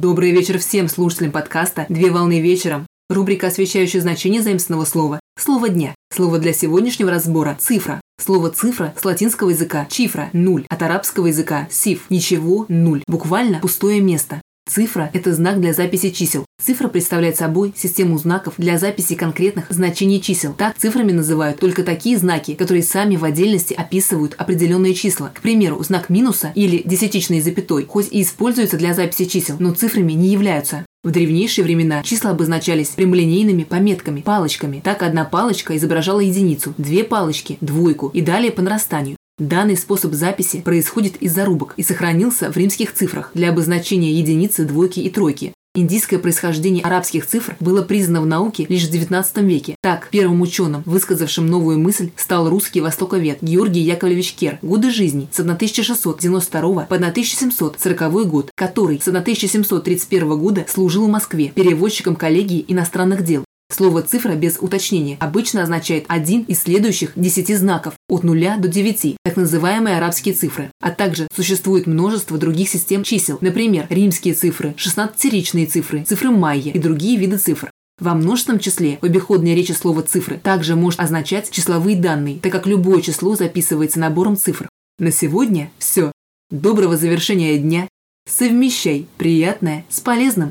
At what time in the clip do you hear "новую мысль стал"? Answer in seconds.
51.46-52.50